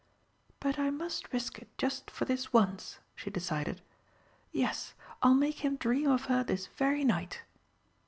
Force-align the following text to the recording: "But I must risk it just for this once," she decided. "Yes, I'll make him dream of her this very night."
"But 0.59 0.79
I 0.79 0.89
must 0.89 1.31
risk 1.31 1.59
it 1.59 1.67
just 1.77 2.09
for 2.09 2.25
this 2.25 2.51
once," 2.51 2.97
she 3.15 3.29
decided. 3.29 3.81
"Yes, 4.51 4.95
I'll 5.21 5.35
make 5.35 5.59
him 5.59 5.75
dream 5.77 6.09
of 6.09 6.25
her 6.25 6.43
this 6.43 6.65
very 6.65 7.03
night." 7.03 7.43